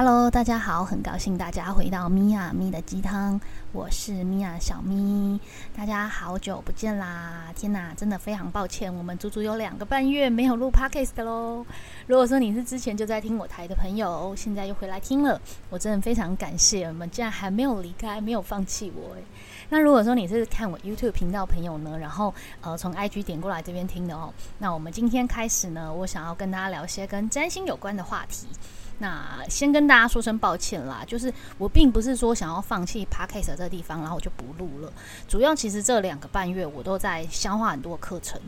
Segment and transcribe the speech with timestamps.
[0.00, 3.40] Hello，大家好，很高兴大家回到米娅咪的鸡汤，
[3.72, 5.40] 我是米娅小咪，
[5.76, 7.46] 大家好久不见啦！
[7.56, 11.66] 天哪，真的非常抱歉，我们足足有两个半月没有录 Podcast 喽。
[12.06, 19.22] 如果说你是之前就在听我台的朋友，现在又回来听了，我真的非常感谢你们，竟然还没有离开，没有放弃我诶。
[19.68, 28.46] 那如果说你是看我 YouTube 频道朋友呢，然后呃从 IG 点过来这边听的哦，那我们今天开始呢，我想要跟大家聊些跟占星有关的话题。
[29.00, 34.92] 那先跟大家说声抱歉啦，就是我并不是说想要放弃 Podcast 这个地方，然后我就不录了。
[35.28, 38.40] 主要其实这两个半月我都在消化很多课程，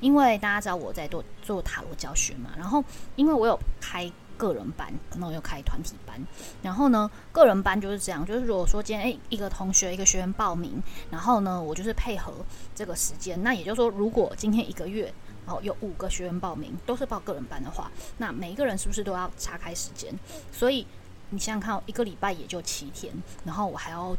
[0.00, 2.84] 因为大家知道我在做做塔罗教学嘛，然后
[3.16, 6.20] 因为我有开个人班，然后又开团体班，
[6.60, 12.32] 然后呢个人班就是这样，就是如果说今天诶一个同学一个学员报名，然后呢我就是配合
[12.74, 15.12] 这个时间，那也就是说如果今天一个月。
[15.46, 20.12] 哦，有五个学员报名，都是报个人班的话，那每一个人是不是都要岔开时间？
[20.52, 20.86] 所以
[21.30, 23.12] 你想想看，一个礼拜也就七天，
[23.44, 24.16] 然后我还要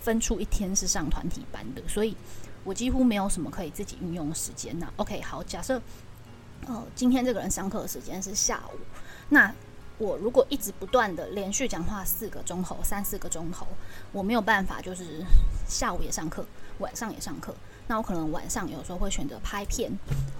[0.00, 2.16] 分出一天是上团体班的，所以
[2.64, 5.80] 我几乎没有什么可以自己运用的时间那 OK，好，假设
[6.66, 8.78] 呃，今天这个人上课的时间是下午，
[9.28, 9.54] 那
[9.98, 13.66] 我如果一直不断的连续讲话四个钟头、三四个钟头，
[14.12, 15.24] 我没有办法，就是
[15.68, 16.44] 下午也上课，
[16.78, 17.54] 晚上也上课。
[17.86, 19.90] 那我可能晚上有时候会选择拍片，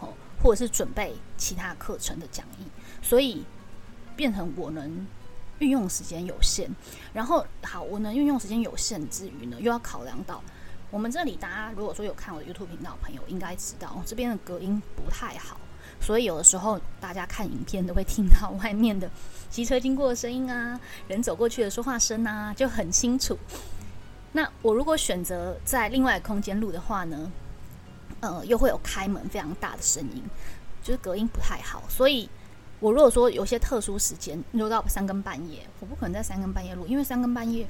[0.00, 0.08] 哦，
[0.42, 2.64] 或者是准备其他课程的讲义，
[3.02, 3.44] 所以
[4.16, 5.06] 变成我能
[5.58, 6.70] 运用时间有限。
[7.12, 10.42] 然后好，我能运用时间有限之余呢，又要考量到
[10.90, 15.58] 我们这里大家如果说有看我的 YouTube 频道朋友，应该知道这边的隔音不太好，
[16.00, 19.10] 所以有的时候大家看影片都会听到外面的
[19.50, 23.38] 机车经过的声音啊，人走过去的说话声啊，就很清楚。
[24.36, 27.30] 那我如果选择在另外空间录的话呢，
[28.18, 30.20] 呃，又会有开门非常大的声音，
[30.82, 31.84] 就是隔音不太好。
[31.88, 32.28] 所以，
[32.80, 37.64] 我如果说有些特殊时间录到三更半夜，我不可能在三更半夜录，因为三更半夜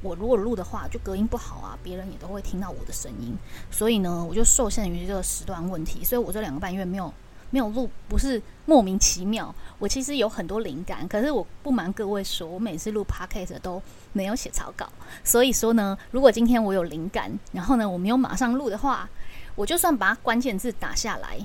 [0.00, 3.36] 我如果录的话，就隔音不好啊，别人也都会听到我的声音。
[3.70, 7.12] 所以呢，我就受限于这个时段问题，所以我这两个半月没有。
[7.50, 13.80] 没有录不是莫名其妙，我其实有很多灵感，可是我不瞒各位说，我每次录 podcast 都
[14.12, 14.88] 没有写草稿，
[15.22, 19.08] 所以说呢，如果今天我有灵感，然后呢我没有马上录的话，
[19.54, 21.38] 我就算把关键字打下来，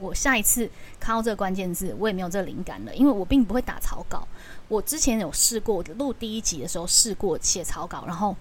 [0.00, 0.68] 我下一次
[0.98, 4.26] 看到这个关键字，我也没有这灵感了，因为我并不会打草稿。
[4.68, 8.34] 我之前有试过录第一集的时候试过写草稿，然后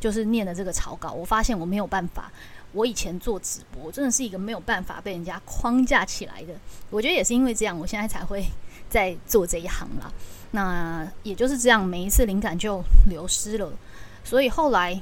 [0.00, 2.30] 就是念的这个草稿，我发现我没有办法。
[2.72, 6.54] 我以前做直播，真的是一个没有办法被人家框架起来的。
[6.90, 8.44] 我觉得也是因为这样，我现在才会
[8.88, 10.10] 在做这一行啦。
[10.50, 13.70] 那也就是这样，每一次灵感就流失了。
[14.24, 14.98] 所以后来，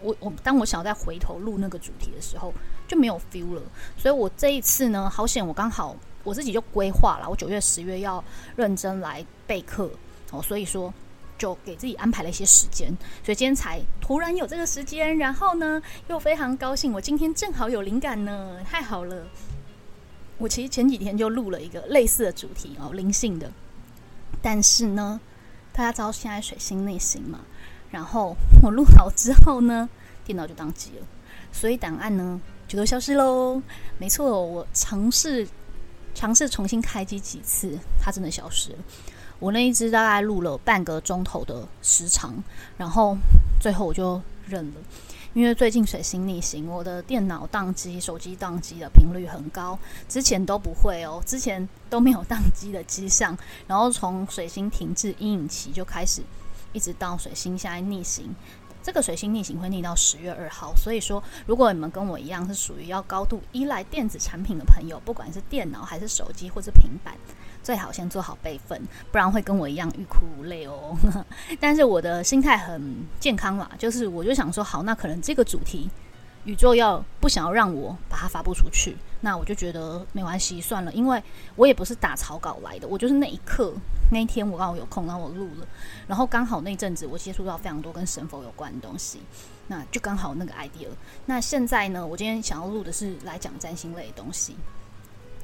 [0.00, 2.52] 我我当我想要再回头录那个主题的时候，
[2.86, 3.62] 就没有 feel 了。
[3.96, 5.94] 所以我这一次呢，好险我刚好
[6.24, 8.22] 我自己就规划了，我九月、十月要
[8.56, 9.90] 认真来备课
[10.30, 10.40] 哦。
[10.42, 10.92] 所以说。
[11.38, 12.88] 就给自己安排了一些时间，
[13.24, 19.26] 所以今天才突然有这个时间，然后呢又非常高兴，我今天正好有灵感呢，太好了！
[20.36, 23.50] 我其实前几天就录了一个类似的主题哦，灵性的，
[24.42, 25.20] 但是呢，
[25.72, 27.40] 大家知道现在水星逆行嘛，
[27.90, 29.88] 然后我录好之后呢，
[30.24, 31.06] 电脑就宕机了，
[31.52, 33.62] 所以档案呢就都消失喽。
[33.98, 35.46] 没错，我尝试
[36.18, 38.78] 尝试重新开机几次，它真的消失了。
[39.38, 42.34] 我那一只大概录了半个钟头的时长，
[42.76, 43.16] 然后
[43.60, 44.74] 最后我就认了，
[45.32, 56.20] 因为最近水星逆行，我的电脑宕机、手机宕机的频率很高，之前都不会哦，之前都没有宕机的迹象，然后从水星停滞阴影期就开始，
[56.72, 58.34] 一直到水星现在逆行，
[58.88, 67.14] 这个水星逆行会逆到十月二号，所以说如果你们跟我一样是属于要高度依赖电子产品的朋友，不管是电脑还是手机或者平板。
[67.62, 68.80] 最好先做好备份，
[69.12, 70.96] 不然会跟我一样欲哭无泪哦。
[71.60, 75.90] 但是我的心态很健康啦，就是我就想说，好，那可能这个主题
[76.44, 81.22] 宇宙要不想要让我把它发布出去，那我就觉得没关系，算了，因为
[81.56, 83.72] 我也不是打草稿来的，我就是那一刻
[84.12, 85.66] 那一天我刚好有空，然后我录了，
[86.06, 89.20] 然后刚好那阵子我接触到非常多跟神佛有关的东西，
[89.66, 90.88] 那就刚好那个 idea。
[91.26, 94.56] 那现在呢，我今天想要录的是来讲占星类的东西。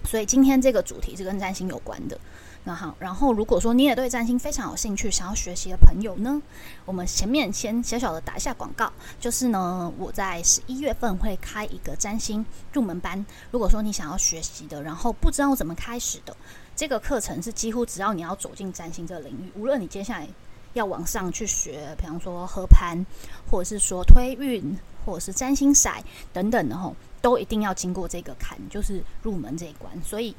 [0.06, 2.20] 所以今天这个主题是跟占星有关的。
[2.66, 6.40] 那好，然后如果说你也对占星非常有兴趣，想要学习的朋友呢，
[6.86, 8.90] 我们前面先小小的打一下广告，
[9.20, 13.24] 就是呢，我在十一月份会开一个占星入门班。
[13.50, 16.34] 如果说你想要学习的，然后不知道怎么开始的，
[16.74, 20.26] 这个课程是几乎只要你要走进占星这个领域，无论你接下来
[20.72, 23.04] 要往上去学，比方说合盘，
[23.50, 25.92] 或者是说推运，或者是占星骰
[26.32, 26.96] 等等的吼。
[27.20, 29.90] 都一定要经过这个坎，就是入门这一关。
[30.02, 30.36] 所以，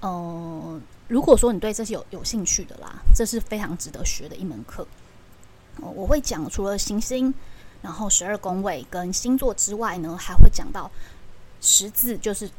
[0.00, 4.86] 呃，如果说你对这些有有兴趣的啦，这是非常值得学的一门课。
[5.80, 7.32] 我会讲除了行星，
[7.82, 10.90] 然后十二宫位跟星座之外呢，还会讲到
[11.60, 12.50] 十字，就是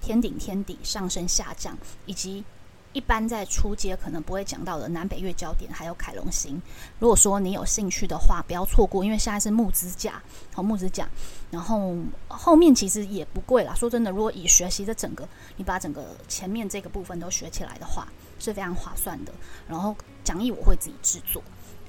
[0.00, 1.76] 天顶、天底、上升、下降，
[2.06, 2.44] 以及。
[2.92, 6.60] 一般在初阶可能不会讲到的南北月焦点，还有凯龙星。
[6.98, 10.22] 如果说你有兴趣的话，不要错过，因为现在是募资价，
[10.54, 11.08] 好募资价。
[11.50, 11.94] 然后
[12.28, 13.74] 后面其实也不贵啦。
[13.74, 18.06] 说真的，如果以学习的整个，你把整个前面这个部分都学起来的话，
[18.38, 19.32] 是非常划算的。
[19.66, 21.42] 然后讲义我会自己制作。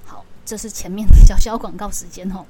[0.06, 2.46] 好，这是前面的小小广告时间哦，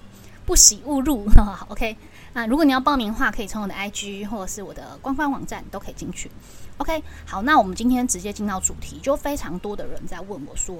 [0.46, 1.28] 不喜勿入。
[1.70, 1.98] OK，
[2.34, 6.30] 那如果你要报名的话，可以从我的 IG 或者是我的官方网站都可以进去。
[6.78, 10.78] OK，好，那我们今天直接进到主题，就非常多的人在问我说，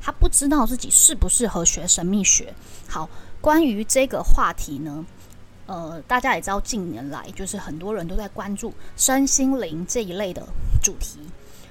[0.00, 2.52] 他不知道自己适不适合学神秘学。
[2.88, 3.08] 好，
[3.40, 5.04] 关于这个话题呢，
[5.66, 10.42] 呃，大家也知道，近年来就是很多人都在关注身心灵这一类的
[10.82, 11.20] 主题，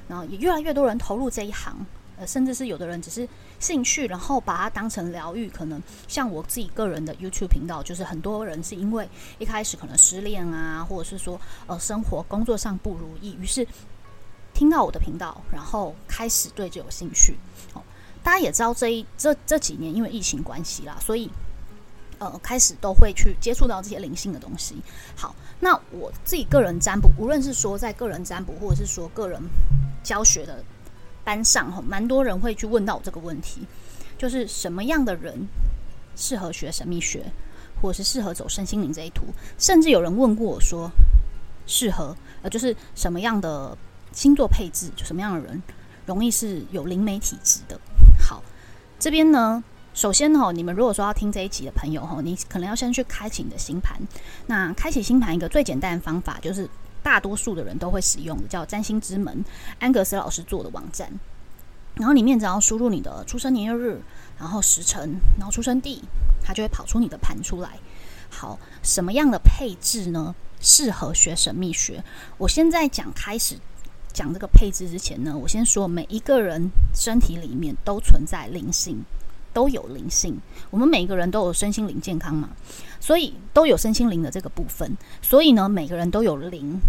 [0.08, 1.86] 然后也越来越多人投入这一行。
[2.20, 3.30] 呃，甚至是有的人只是
[3.60, 5.48] 兴趣，然后把它当成疗愈。
[5.50, 13.68] 可能像我自己个人的 YouTube 频道，就是很多人是因为一开始可能失恋啊，或者是说呃生活工作上不如意，于是
[14.54, 17.38] 听到我的频道，然后开始对这有兴趣。
[17.74, 17.84] 哦，
[18.24, 21.30] 大家也知道这一这这几年因为疫情关系啦，所以
[22.18, 24.76] 呃开始都会去接触到这些灵性的东西。
[25.16, 29.40] 好，那我自己个人占卜，无论是说在个人占卜，或者是说个人
[30.04, 30.64] 教学的。
[31.28, 33.60] 班上哈，蛮多人会去问到我这个问题，
[34.18, 35.46] 就是什么样的人
[36.16, 37.26] 适合学神秘学，
[37.82, 39.26] 或者是适合走身心灵这一途？
[39.58, 40.90] 甚至有人问过我说，
[41.66, 43.78] 适合呃，就是什么样的
[44.14, 45.62] 星座配置，就什么样的人
[46.06, 47.78] 容易是有灵媒体质的？
[48.18, 48.42] 好，
[48.98, 49.62] 这边呢，
[49.94, 54.00] 首先哈，你们如果说要听这一集的朋友哈，你可能要先去开启你的星盘。
[54.46, 56.70] 那开启星盘一个最简单的方法就是。
[57.08, 59.42] 大多数的人都会使用的叫占星之门，
[59.80, 61.10] 安格斯老师做的网站。
[61.96, 64.02] 然后里面只要输入你的出生年月日，
[64.38, 66.04] 然后时辰，然后出生地，
[66.44, 67.80] 它就会跑出你的盘出来。
[68.30, 70.36] 好，什么样的配置呢？
[70.60, 72.04] 适合学神秘学？
[72.38, 73.56] 我现在讲开始
[74.12, 79.02] 讲这个配置之前呢，我先说每一个人身体里面都存在灵性。
[79.58, 80.40] 都有灵性，
[80.70, 82.48] 我们每一个人都有身心灵健康嘛，
[83.00, 84.96] 所以都有身心灵的这个部分。
[85.20, 86.80] 所以呢，每个人都有灵，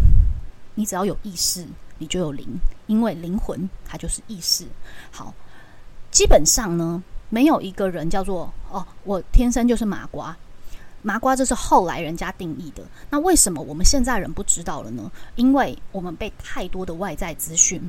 [0.74, 1.66] 你只要有意识，
[1.96, 2.46] 你就有灵，
[2.86, 4.66] 因为灵魂它就是意识。
[5.10, 5.32] 好，
[6.10, 10.36] 基本上呢，没有一个人叫做哦，我天生就是麻瓜，
[11.00, 12.82] 麻瓜这是后来人家定义的。
[13.08, 15.10] 那为什么我们现在人不知道了呢？
[15.36, 17.80] 因为我们被太多的外在资讯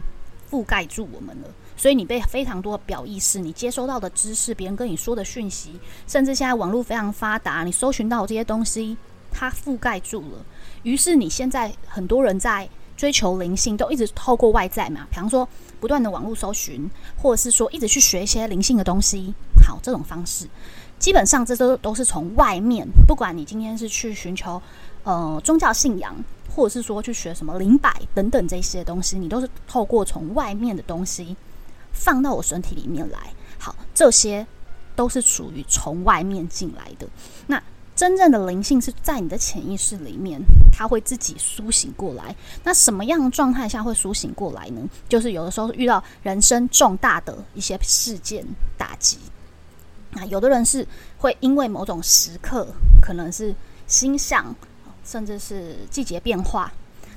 [0.50, 1.50] 覆盖住我们了。
[1.80, 8.98] 所以你被非常多的表意识，你接收到的知识，别人跟你说的讯息，甚至现在网络非常发达，你搜寻到这些东西，
[9.32, 10.46] 它覆盖住了。
[10.84, 12.68] 于是你现在很多人在
[12.98, 15.48] 追求灵性，都一直透过外在嘛，比方说
[15.80, 19.34] 不断的网络搜寻，或者是说一直去学一些灵性的东西。
[19.66, 20.46] 好，这种方式，
[21.00, 24.62] 基本上这都都是从外面，不管你今天是去寻求
[25.06, 26.14] 呃宗教信仰，
[26.54, 31.38] 或者是说去学什么灵摆等等这些东西，你都是透过从外面的东西。
[32.00, 33.20] 放到我身体里面来，
[33.60, 34.48] 好，这些
[34.96, 37.06] 都是属于从外面进来的。
[37.46, 37.62] 那
[37.94, 40.40] 真正的灵性是在你的潜意识里面，
[40.72, 42.34] 它会自己苏醒过来。
[42.64, 44.82] 那什么样的状态下会苏醒过来呢？
[45.10, 48.46] 就是有的时候遇到人生重大的一些事件
[48.78, 49.18] 打击，
[50.12, 52.66] 那有的人是会因为某种时刻，
[53.02, 53.54] 可能是
[53.86, 54.56] 星象，
[55.04, 56.72] 甚至是季节变化，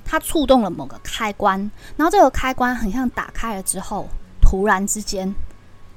[0.05, 4.09] 它触动了某个开关，然后这个开关很像打开了之后。
[4.53, 5.35] 突然之间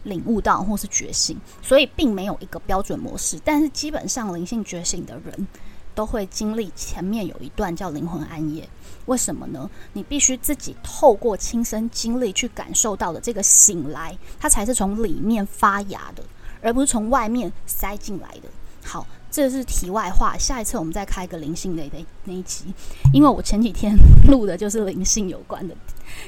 [0.03, 3.37] 领悟到或是觉醒，所以并没有一个标准模式。
[3.43, 5.47] 但是基本上灵性觉醒的人
[5.93, 8.65] 都会经历前面有一段叫灵魂暗夜。
[9.07, 9.69] 为什么呢？
[9.91, 16.23] 你必须自己透过亲身经历去感受到的这个醒来，它才是从里面发芽的，
[16.61, 18.47] 而不是从外面塞进来的。
[18.85, 19.05] 好。
[19.29, 22.73] 这是题外话，下一次我们再开个灵性的那那一集，
[23.11, 23.93] 因为我前几天
[24.29, 25.75] 录的就是灵性有关的，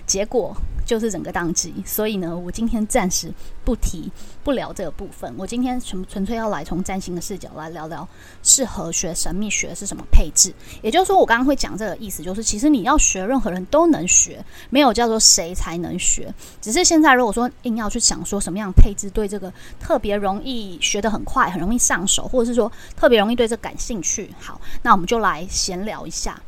[0.06, 0.56] 结果
[0.86, 4.12] 就是整个宕机，所以呢，我今天暂时不提
[4.44, 5.34] 不聊这个部分。
[5.38, 8.08] 我今天纯纯粹要来从占星的视角来聊聊
[8.44, 10.54] 适合学神秘学是什么配置。
[10.82, 16.34] 也就是说，我刚刚会讲这个意思，就是其实你要学，任何人都能学，没有叫做谁才能学。
[16.62, 22.72] 只是现在如果说硬要去想说什么样配置对这个特别容易学得很快，很容易上手，或者是说。
[22.96, 24.34] 特别容易对这感兴趣。
[24.40, 26.42] 好，那我们就来闲聊一下。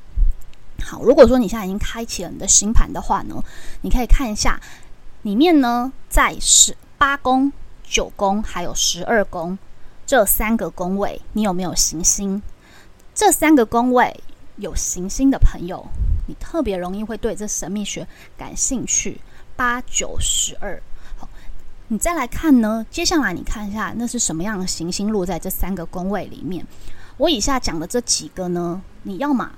[0.79, 3.36] 好，如果说你现在已经开启了你的星盘的话呢，
[3.81, 4.59] 你可以看一下
[5.21, 7.51] 里面呢，在十八宫、
[7.83, 9.57] 九宫还有十二宫
[10.05, 12.41] 这三个宫位，你有没有行星？
[13.13, 14.19] 这三个宫位
[14.55, 15.88] 有行星的朋友，
[16.27, 18.07] 你特别容易会对这神秘学
[18.38, 19.19] 感兴趣。
[19.55, 20.81] 八九十二。
[21.17, 21.27] 好，
[21.89, 26.65] 你再来看呢，接下来你看一下，那是什么样的行星落在这三个宫位里面？
[27.17, 29.51] 我以下讲的这几个呢，你要么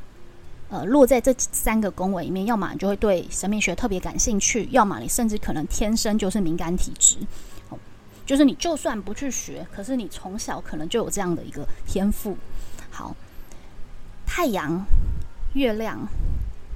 [0.72, 7.18] 呃落在这三个宫位里面，要么你就会对神秘学特别感兴趣，要么你甚至可能天生就是敏感体质。
[8.26, 12.38] 就是你就算不去学，可是你从小可能就有这样的一个天赋。
[12.90, 13.14] 好，
[14.26, 14.86] 太阳、
[15.54, 16.00] 月亮、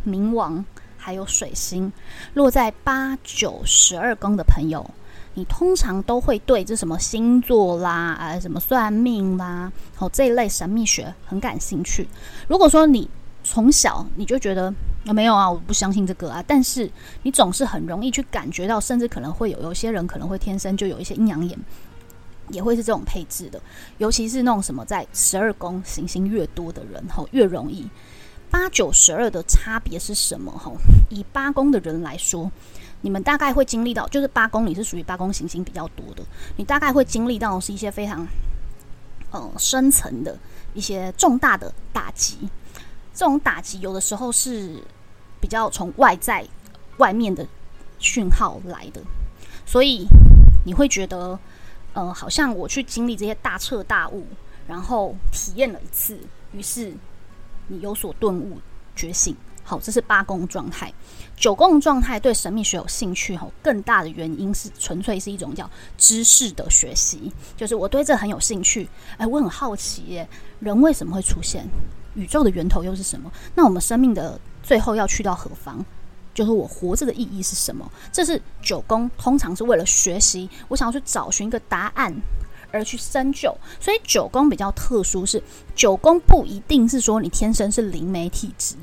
[0.05, 0.65] 冥王
[0.97, 1.93] 还有水星
[2.33, 4.89] 落在八九十二宫的朋友，
[5.35, 12.05] 你通常都会对这什么星座啦、啊什么算命啦，哦这一类神秘学很感兴趣。
[12.49, 13.09] 如果说你
[13.45, 14.73] 从小你就觉得。
[15.05, 16.43] 啊，没有啊，我不相信这个啊。
[16.47, 16.89] 但是
[17.21, 21.55] 你总是很容易去感觉到，甚至可能会有有些人可能会天生就有一些阴阳眼，
[22.49, 23.61] 也会是这种配置的。
[23.99, 27.87] 尤其是那种什么在十二宫行星越多的人，吼越容易。
[28.49, 30.51] 八九十二的差别是什么？
[30.51, 30.75] 吼，
[31.11, 32.51] 以八宫的人来说，
[33.01, 36.23] 你们大概会经历到，就是八宫里是属于八宫行星比较多的，
[36.57, 38.25] 你大概会经历到是一些非常
[39.29, 40.35] 呃深层的
[40.73, 42.49] 一些重大的打击。
[43.15, 44.83] 这种打击有的时候是。
[45.41, 46.43] 比较从外在、
[46.97, 47.45] 外面的
[47.99, 49.01] 讯号来的，
[49.63, 50.07] 所以
[50.65, 51.37] 你会觉得，
[51.93, 54.25] 呃，好像我去经历这些大彻大悟，
[54.67, 56.17] 然后体验了一次，
[56.51, 56.91] 于是
[57.67, 58.59] 你有所顿悟、
[58.95, 59.35] 觉醒。
[59.63, 60.91] 好，这是八宫状态。
[61.35, 68.89] 九宫状态对神秘学有兴趣，吼，更大的原因是纯粹是一种叫知识的学习，就是我对这很有兴趣。
[69.17, 70.27] 哎，我很好奇，耶，
[70.59, 71.67] 人为什么会出现？
[72.15, 73.31] 宇宙的源头又是什么？
[73.53, 75.83] 那我们生命的最后要去到何方？
[76.33, 77.89] 就是我活着的意义是什么？
[78.11, 82.13] 这是九宫通常是为了学习，我想要去找寻一个答案
[82.71, 83.55] 而去深究。
[83.79, 85.41] 所以九宫比较特殊，是
[85.75, 88.75] 九宫不一定是说你天生是灵媒体质。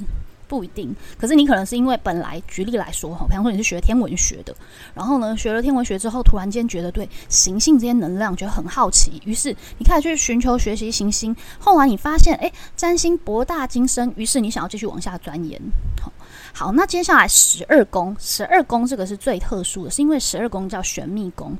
[0.52, 4.54] 不一定，可是你可能是因为本来举例来说哈，比方说你是学天文学的，
[4.92, 11.34] 然后呢学了天文学之后，突然间觉得对行星这些能量觉得很好奇，于是你开始去寻求学习行星。
[11.58, 15.58] 后来你发现，哎，占星博大精深，于是你想要继续往下钻研。
[16.02, 16.12] 好，
[16.52, 21.56] 好，那接下来十二宫，十二宫这个是最特殊的，是因为十二宫叫玄秘宫。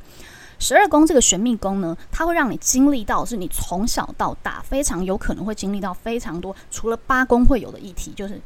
[0.59, 8.39] 十二宫这个玄秘宫呢，它会让你经历到是你从小到大非常有可能会经历到非常多，除了八宫会有的议题，就是。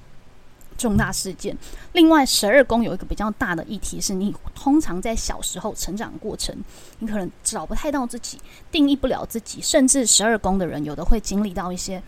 [0.76, 1.56] 重大事件。
[1.92, 6.54] 另外，十二宫有一个比较大的议题，是你通常在小时候成长过程，
[6.99, 8.38] 你可能找不太到自己，
[8.71, 12.02] 定义不了自己，甚至十二宫的人有的会经历到一些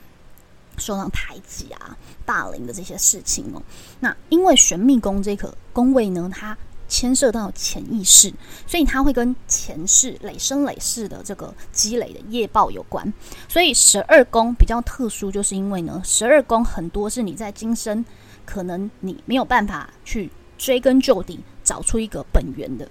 [0.77, 3.63] 受到排挤啊、霸凌的这些事情哦。
[4.01, 6.57] 那因为玄秘宫这个宫位呢，它
[6.89, 8.33] 牵涉到潜意识，
[8.67, 13.13] 所以它会跟前世累生累世的这个积累的业报有关。
[13.49, 18.05] 所以十二宫比较特殊，就是因为呢，十二宫很多是你在今生。
[18.49, 22.88] 可能你没有办法去追根究底找出一个本源的，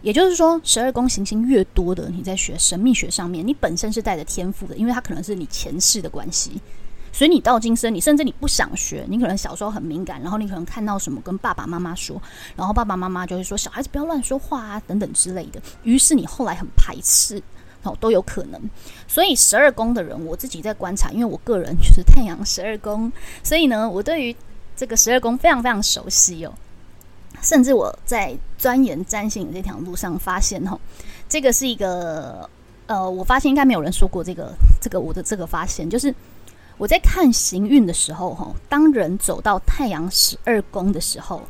[0.00, 6.58] 也就是说，十二宫行星越多的，你在学神秘学上面，你本身是带着天赋的，因为它可能是你前世的关系，
[7.12, 12.20] 所以你到今生，你甚至你不想学，你可能小时候很敏感，然后你可能看到什么跟爸爸妈妈说，
[12.56, 17.42] 然后爸爸妈妈就会说小孩子不要乱说话啊等等之类的，于是你后来很排斥，
[17.82, 18.58] 哦都有可能。
[19.06, 24.34] 所以十二宫的人，我自己在观察，因为我个人就是太阳十二宫，所以呢，我对于
[24.76, 26.52] 这个十二宫非常非常熟悉哦，
[27.40, 30.78] 甚至我在钻研占星这条路上发现哦，
[31.28, 32.48] 这个是一个
[32.86, 36.14] 呃，我发现应该没有人说过这个这个我的这个发现，就是
[36.76, 41.42] 我在看行运的时候哈，当人走到太阳十二宫的时候，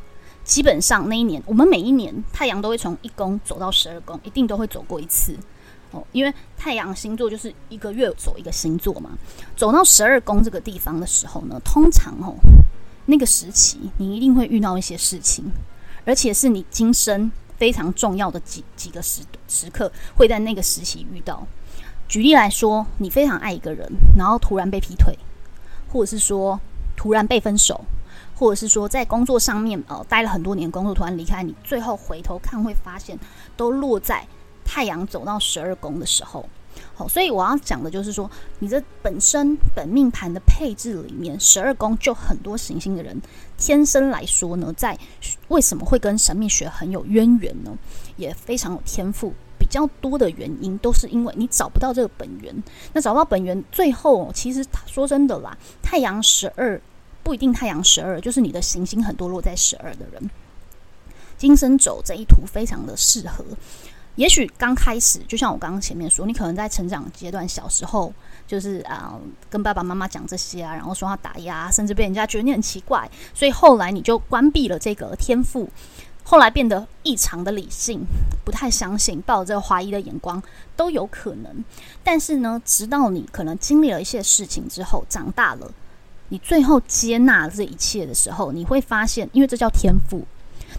[0.43, 5.35] 基本上那一年我们每一年太阳都会从一宫走到十二宫，一定都会走过一次
[5.91, 9.09] 哦，因为太阳星座就是一个月走一个星座嘛，
[9.57, 12.35] 走到十二宫这个地方的时候呢，通常哦。
[13.07, 15.51] 那个时期，你一定会遇到一些事情，
[16.05, 21.45] 而且是你今生非常重要的几几个时时刻，会在那个时期遇到。
[22.07, 25.17] 举例来说，你非常爱一个人，然后突然被劈腿，
[25.91, 26.59] 或者是说
[26.95, 27.83] 突然被分手，
[28.35, 33.17] 或者是说在工作上面呃待了很多年，工作突然离开你，最后回头看会发现，
[33.57, 34.27] 都落在
[34.63, 36.47] 太阳走到十二宫的时候。
[36.93, 38.29] 好，所以我要讲的就是说，
[38.59, 43.21] 你这本身本命盘的配置里面，十二宫就很多行星的人，
[43.57, 44.97] 天生来说呢，在
[45.47, 47.77] 为什么会跟神秘学很有渊源呢？
[48.15, 49.33] 也非常有天赋。
[49.57, 52.53] 比较多的原因都是因为你找不到这个本源。
[52.93, 56.79] 那找到本源，最后其实说真的啦，太阳十二
[57.23, 60.29] 不一定太阳十二，就是你的行星很多落在十二的人，
[61.37, 63.43] 金生走这一图非常的适合。
[64.15, 68.13] 也许刚开始，就像我刚刚前面说，你可能在成长阶段，小时候
[68.47, 69.13] 就是啊，
[69.49, 75.69] 跟爸爸妈妈讲这些啊，然后说他打压，甚至被人家觉得你很奇怪，所以后来你就关闭了这个天赋。
[76.27, 78.03] 后来变得异常的理性，
[78.43, 80.41] 不太相信，抱着怀疑的眼光
[80.75, 81.63] 都有可能。
[82.03, 85.71] 但是呢，直到你可能经历了一些事情之后，长大了，
[86.29, 90.25] 你最后接纳这一切的时候，你会发现，因为这叫天赋，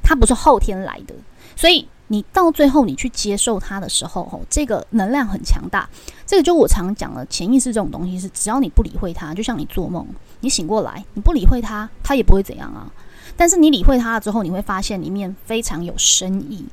[0.03, 1.15] 它不是后天来的，
[1.55, 5.89] 所以你到最后你去接受它的时候，吼，这个能量很强大。
[6.25, 10.07] 这个就我常讲的潜意识这种东西，是只要你不理会它，就像你做梦，
[10.41, 12.91] 你醒过来，你不理会它，它也不会怎样啊。
[13.37, 16.65] 但是你理会它了之后，你会发现里面非常有深意，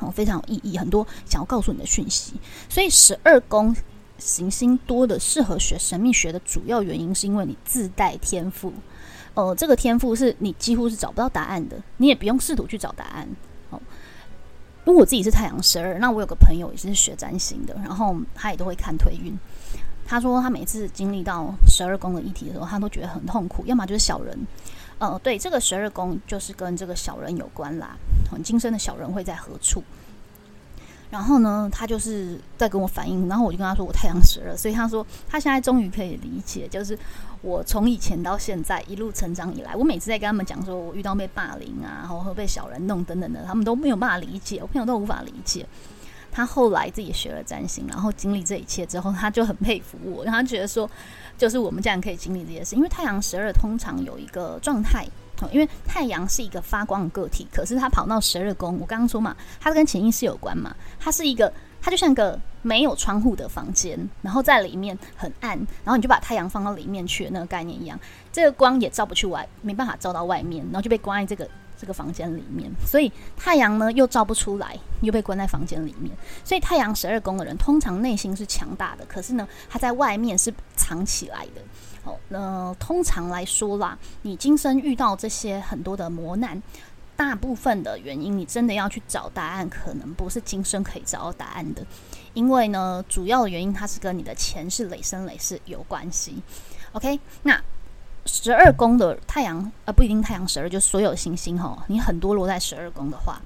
[0.00, 2.34] 哦，非常有意义，很多想要告诉你的讯息。
[2.68, 3.74] 所以十二宫
[4.18, 8.72] 行星多的适合学神秘学的主要原因，是因为你自带天赋。
[9.34, 13.26] 呃，这个天赋是你几乎是找不到答案的，你也不用试图去找答案。
[14.84, 19.36] 哦，因为我自己是太阳十二，那我有个朋友也是学占星的，然后他也都会看推运。
[20.04, 24.38] 他说他每次经历到十二宫的议题的时候，他都觉得很痛苦，要么就是小人。
[24.98, 27.96] 呃，对，这个十二宫就是跟这个小人有关啦。
[28.30, 29.82] 很今生的小人会在何处？
[31.10, 36.98] 然后呢，他就是在跟我反映，然后我就跟他说我太阳十二，所以他说他现在终于可以理解，就是
[37.42, 45.66] 我从以前到现在一路成长以来，我每次在跟他们讲说我遇到被霸凌啊，然后被小人弄等等的，他们都没有办法理解，我朋友都无法理解。
[46.30, 50.88] 他后来自己学了占星，然后经历这一切之后，他就很佩服我，然后觉得说。
[51.38, 55.04] 就是我们这样可以经历这些事，因为太阳十二通常有一个状态，
[55.50, 67.98] 因为太阳是一个发光的个体，可是他跑到十二宫，我刚刚说嘛，它跟潜意识有关嘛，它是一个，它就像个没有窗户的房间，然后在里面很暗，然后你就把太阳放到里面去，那个概念一样，
[68.32, 71.50] 这个光也照不去外，没办法照到外面，然后就被关在这个。
[71.74, 76.16] 这个房间里面，所以太阳呢又照不出来，又被关在房间里面。
[76.44, 81.60] 所以太阳十二宫的人通常内心是强大的，可是呢，他在外面是藏起来的。
[82.04, 86.62] 哦，那通常来说啦，你今生遇到这些很多的磨难，
[87.16, 91.84] 大部分的原因，你真的要去找答案，可能不是今生可以找到答案的，
[92.34, 96.42] 因为呢，主要的原因它是跟你的前世累生累世有关系。
[96.92, 97.60] OK，那。
[98.24, 103.42] 十二宫的太阳，呃，不一定太阳十二，就所有行星哈，你很多落在十二宫的话，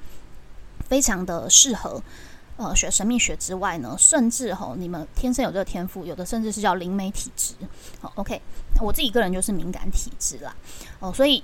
[0.87, 2.03] 非常的适合，
[2.59, 7.55] 呃，学神秘学之外呢，甚至哈，你们天生有这个天赋，有的甚至是叫灵媒体质。
[8.03, 8.39] 好，OK，
[8.83, 10.55] 我自己个人就是敏感体质啦，
[10.99, 11.43] 哦，所以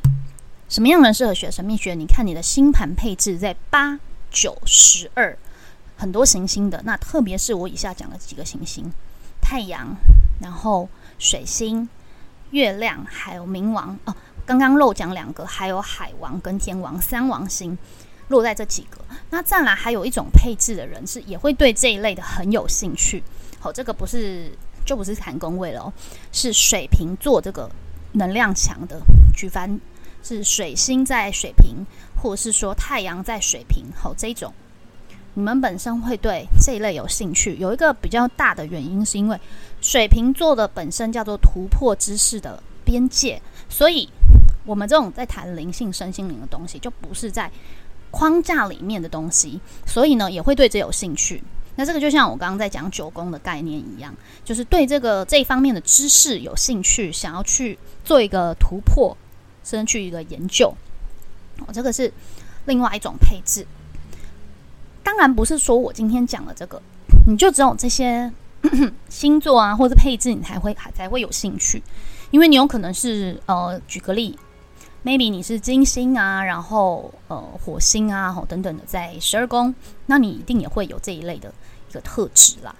[0.72, 1.94] 什么样的人适合学神秘学？
[1.94, 5.36] 你看你的星盘配置在八九十二，
[5.98, 8.90] 很多行星的，那特别是我以下讲的几个行星，
[9.38, 9.94] 太阳，
[10.40, 11.86] 然后水星。
[12.52, 17.76] 月亮还有冥王哦，刚刚漏讲两个，还有海王跟天王三王星
[18.28, 18.98] 落在这几个。
[19.28, 23.22] 那再来还有一种配置的人是也会对这一类的很有兴趣。
[23.60, 24.50] 好，这个不是
[24.86, 25.92] 就不是谈宫位了哦，
[26.32, 27.70] 是水瓶座这个
[28.12, 28.98] 能量强的，
[29.34, 29.78] 举凡
[30.22, 31.84] 是水星在水瓶，
[32.20, 34.52] 或是说太阳在水瓶，好这种。
[35.34, 39.40] 你们本身会对这一类有兴趣，有一个比较大的原因，是因为
[39.80, 44.06] 水瓶座的本身叫做突破知识的边界，所以
[44.66, 47.50] 我们这种在谈灵性、身心灵的东西，就不是在
[48.10, 51.42] 框架里面的东西，所以呢，也会对这有兴趣。
[51.76, 59.16] 那这个就像我刚刚在讲九宫的概念一样，就是对这个这一方面的知识有兴趣，想要去做一个突破，
[59.64, 60.74] 甚至去一个研究。
[61.60, 62.12] 哦，这个是
[62.66, 63.66] 另外一种配置。
[65.02, 66.80] 当然不是说我今天讲的这个，
[67.26, 68.32] 你就只有这些
[69.10, 71.82] 星座啊，或者配置，你才会还才会有兴趣。
[72.30, 74.38] 因为你有可能是呃，举个例
[75.04, 79.74] ，maybe 你是金星啊，然后呃火星啊，吼等等的在十二宫，
[80.06, 81.52] 那你一定也会有这一类的
[81.90, 82.74] 一个特质啦。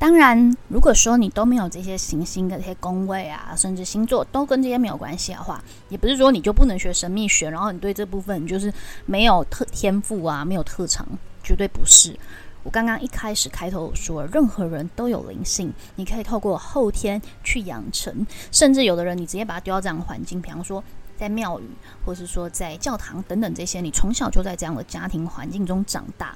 [0.00, 8.72] 当然，如果说你都没有这些行星的这些宫位啊，甚至星座都跟这些没有关系的话，也不是说你就不能学神秘学，然后你对这部分就是
[9.04, 11.06] 没有特天赋啊，没有特长。
[11.42, 12.18] 绝对不是。
[12.62, 20.82] 我刚刚一开始开头说，任何人都有灵性，你可以透过后天去养成，甚至有的人你直接把他丢到这样的环境，比方说
[21.18, 21.64] 在庙宇，
[22.06, 26.34] 或是说在教堂等等这些，你从小就在这样的家庭环境中长大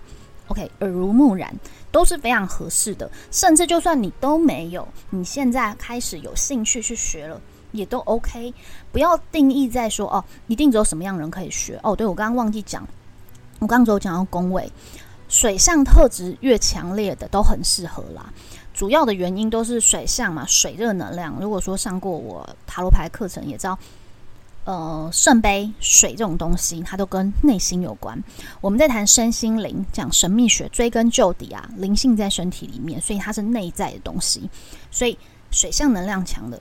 [0.48, 1.54] ，OK，耳濡目染
[1.90, 3.10] 都是非常合适的。
[3.30, 7.40] 甚至就算你都没有，你现在开始有兴趣去学了，
[7.72, 8.52] 也都 OK。
[8.92, 11.94] 不要定义在说哦，一定只有什么样人可以学哦。
[11.96, 12.86] 对我刚刚忘记讲。
[13.60, 14.70] 我刚刚只有讲到宫位，
[15.28, 18.30] 水象特质越强烈的都很适合啦。
[18.74, 21.34] 主要的原因都是水象嘛，水热能量。
[21.40, 23.78] 如果说上过我塔罗牌课程，也知道，
[24.64, 28.18] 呃，圣杯水这种东西，它都跟内心有关。
[28.62, 34.48] 我们在谈身心灵，讲神秘学，追根究底啊，灵性在身体里面，所以它是内在的东西。
[34.90, 35.18] 所以
[35.50, 36.58] 水象能量强的，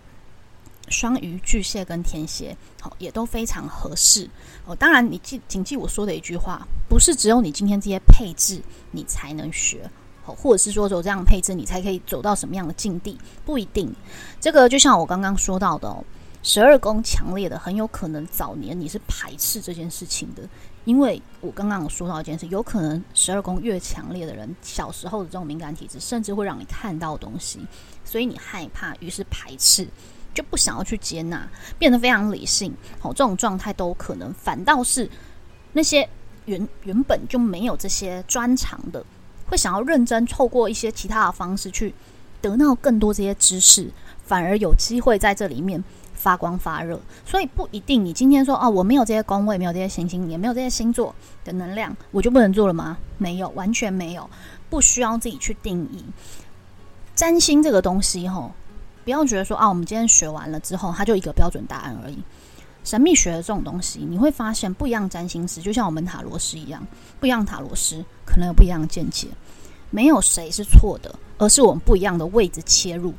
[0.89, 4.29] 双鱼、巨蟹跟天蝎，好，也都非常合适
[4.65, 4.75] 哦。
[4.75, 8.61] 当然，你记谨记我说的一句话，不是只有你今天这些配置
[8.91, 9.89] 你才能学，
[10.25, 13.95] 或者是说有这样配置你才可以走到什么样的境地，不一定。
[14.41, 16.03] 这个就像我刚刚说到的哦，
[16.43, 20.43] 十二宫强烈的，很有可能早年你是排斥这件事情的，
[20.85, 27.65] 因为我刚刚有说到一件事，有可能十二宫越强烈的人，小时候的这种敏感体质，甚至会让你看到东西，
[28.05, 29.87] 所以你害怕，于是排斥。
[30.33, 34.33] 就不想要去接纳，变得非常理性，好，这种状态都可能。
[34.33, 35.07] 反倒是
[35.73, 36.09] 那些
[36.45, 39.05] 原原本就没有这些专长的，
[39.45, 41.93] 会想要认真透过一些其他的方式去
[42.41, 43.91] 得到更多这些知识，
[44.25, 45.83] 反而有机会在这里面
[46.23, 46.97] 发光发热。
[47.25, 52.97] 所以不一定，你今天说哦，我没有这些宫位，没有这些行星，也没有这些星座的能量，我就不能做了吗？
[53.17, 54.29] 没有，完全没有，
[54.69, 56.03] 不需要自己去定义
[57.13, 58.51] 占星这个东西，吼。
[59.03, 62.17] 不要觉得说啊，我们今天学完了之后，它就一个标准答案而已。
[62.85, 66.81] 神秘学的这种东西，你会发现不一样占星师，就像我们塔罗师一样，
[67.19, 69.27] 不一样塔罗师可能有不一样的见解。
[69.89, 73.13] 没有谁是错的，而是我们不一样的位置切入。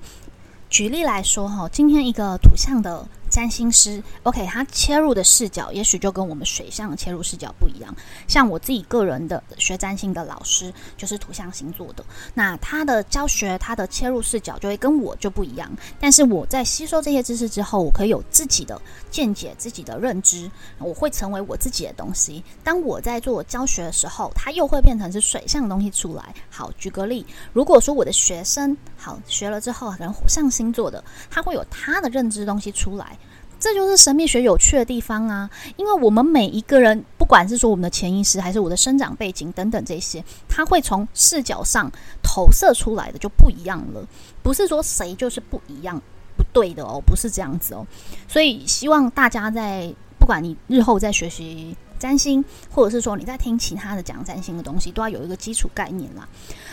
[0.74, 3.06] 举例来说，哈，今天一个图像的。
[3.34, 7.92] 占星师，OK，他切入的视角也许就跟我们水象切入视角不一样。
[8.28, 15.68] 像我自己个人的学占星的老师，就是土象星座的，那他的教学，他的切入视角就会跟我就不一样。
[15.98, 22.44] 但是我在吸收这些知识之后，我可以有自己的见解、自己的认知，我会成为我自己的东西。
[22.62, 26.32] 当我在做教学的时候，它又会变成是水象的东西出来。
[26.48, 33.18] 好，举个例，如果说我的学生好学了之后，可能火象星座的，他会有他的认知东西出来。
[33.64, 35.48] 这就是神秘学有趣的地方啊！
[35.78, 41.90] 因为我们每一个人，不管是说我们的潜意识，还是我的生长背景等等这些，它会从视角上
[42.22, 44.06] 投射出来的就不一样了。
[44.42, 45.98] 不是说谁就是不一样、
[46.36, 47.86] 不对的哦，不是这样子哦。
[48.28, 56.28] 所以希望大家在不管你日后在学习占星，或者是说你在听其他的讲占星的东西，都要有一个基础概念啦。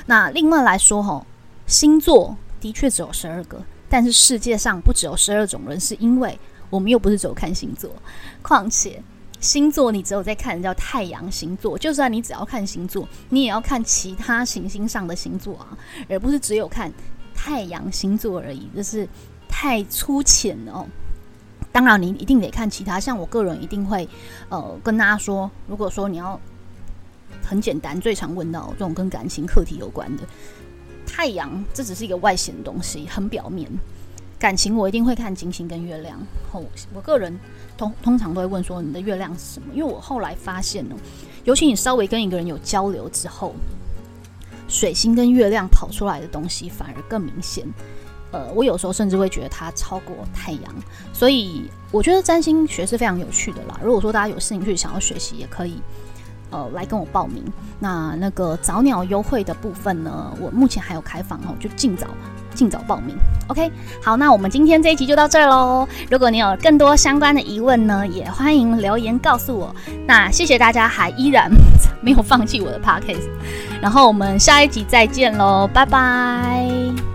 [0.08, 1.26] 那另外来说，哈，
[1.68, 6.38] 星座的确只有十二个，但是世界上不只有十二种人，是因为。
[6.72, 7.92] 我们又不是只有看星座，
[8.42, 9.04] 况且
[9.40, 15.78] 星座你只有在看叫太阳星座，就算你只要看星座，你也要看其他行星上的星座啊，
[16.10, 16.92] 而不是只有看
[17.36, 19.08] 太阳星座而已，这是
[19.48, 20.88] 太粗浅了哦。
[21.72, 24.08] 当然，你一定得看其他，像我个人一定会
[24.50, 26.40] 呃跟大家说，如果说你要
[27.44, 30.24] 很简单，最常问到这种跟感情课题有关的
[31.06, 33.70] 太阳，这只是一个外显的东西，很表面。
[34.42, 36.18] 感情我一定会看金星跟月亮。
[36.52, 37.40] 后我个人
[37.78, 39.68] 通通常都会问说你的月亮是什么？
[39.72, 40.96] 因为我后来发现呢，
[41.44, 43.54] 尤其你稍微跟一个人有交流之后，
[44.68, 47.64] 水星跟月亮跑出来的东西反而更明显。
[48.32, 50.76] 呃，我有时候甚至会觉得它超过太阳。
[51.14, 53.80] 所以我觉得占星学是非常有趣的啦。
[53.84, 55.80] 如果说大家有兴趣想要学习，也可以
[56.50, 57.44] 呃来跟我报名。
[57.80, 62.08] 那那个早鸟优惠的部分呢，我目前还有开放哦，就尽早。
[62.62, 63.72] 尽早报名，OK。
[64.04, 65.88] 好，那我们今天这一集就到这儿喽。
[66.12, 69.76] 如果你有更多相关的疑问呢，也欢迎留言告诉我。
[70.06, 71.50] 那谢谢大家还依然
[72.04, 73.28] 没有放弃我的 Podcast，
[73.82, 77.11] 然后我们下一集再见喽，拜拜。